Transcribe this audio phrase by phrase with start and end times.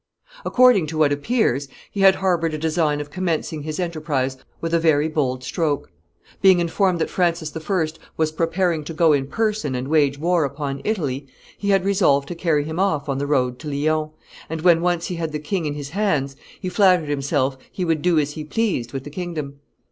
[0.43, 4.79] According to what appears, he had harbored a design of commencing his enterprise with a
[4.79, 5.91] very bold stroke.
[6.41, 7.87] Being informed that Francis I.
[8.17, 12.33] was preparing to go in person and wage war upon Italy, he had resolved to
[12.33, 14.09] carry him off on the road to Lyons,
[14.49, 18.01] and, when once he had the king in his hands, he flattered himself he would
[18.01, 19.59] do as he pleased with the kingdom.